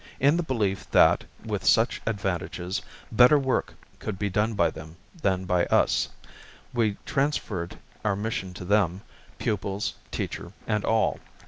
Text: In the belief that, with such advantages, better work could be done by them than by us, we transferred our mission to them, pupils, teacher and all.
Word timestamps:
In 0.19 0.35
the 0.35 0.41
belief 0.41 0.89
that, 0.89 1.25
with 1.45 1.63
such 1.63 2.01
advantages, 2.07 2.81
better 3.11 3.37
work 3.37 3.75
could 3.99 4.17
be 4.17 4.31
done 4.31 4.55
by 4.55 4.71
them 4.71 4.95
than 5.21 5.45
by 5.45 5.67
us, 5.67 6.09
we 6.73 6.97
transferred 7.05 7.77
our 8.03 8.15
mission 8.15 8.51
to 8.55 8.65
them, 8.65 9.01
pupils, 9.37 9.93
teacher 10.09 10.53
and 10.65 10.83
all. 10.83 11.19